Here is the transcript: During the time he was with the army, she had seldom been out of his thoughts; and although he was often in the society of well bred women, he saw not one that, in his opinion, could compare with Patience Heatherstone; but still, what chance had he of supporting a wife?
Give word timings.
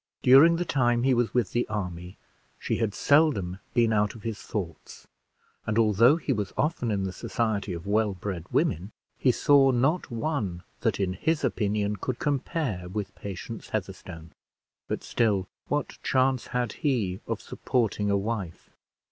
During 0.23 0.55
the 0.55 0.65
time 0.65 1.03
he 1.03 1.13
was 1.13 1.31
with 1.35 1.51
the 1.51 1.67
army, 1.67 2.17
she 2.57 2.77
had 2.77 2.95
seldom 2.95 3.59
been 3.75 3.93
out 3.93 4.15
of 4.15 4.23
his 4.23 4.41
thoughts; 4.41 5.07
and 5.67 5.77
although 5.77 6.15
he 6.17 6.33
was 6.33 6.51
often 6.57 6.89
in 6.89 7.03
the 7.03 7.11
society 7.13 7.71
of 7.71 7.85
well 7.85 8.15
bred 8.15 8.47
women, 8.51 8.93
he 9.19 9.31
saw 9.31 9.69
not 9.69 10.09
one 10.09 10.63
that, 10.79 10.99
in 10.99 11.13
his 11.13 11.43
opinion, 11.43 11.97
could 11.97 12.17
compare 12.17 12.89
with 12.89 13.13
Patience 13.13 13.69
Heatherstone; 13.69 14.31
but 14.87 15.03
still, 15.03 15.47
what 15.67 15.99
chance 16.01 16.47
had 16.47 16.71
he 16.73 17.19
of 17.27 17.39
supporting 17.39 18.09
a 18.09 18.17
wife? 18.17 18.71